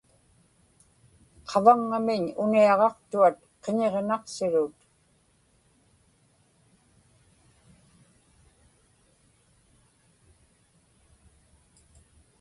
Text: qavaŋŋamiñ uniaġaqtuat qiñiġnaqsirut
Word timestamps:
qavaŋŋamiñ 1.49 2.23
uniaġaqtuat 2.43 3.35
qiñiġnaqsirut 3.63 4.77